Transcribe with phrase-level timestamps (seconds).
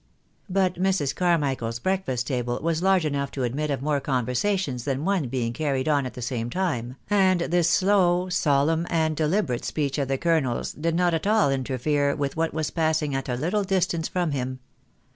[0.49, 1.13] But Mrs.
[1.15, 5.87] Carmichael's breakfast table was large enough to admit of more conversations than one being carried
[5.87, 10.71] on at the same time, and this slow, solemn and deliberate speech of the colonel's
[10.71, 14.57] did not at all interfere with what was passing at a httle distance from him.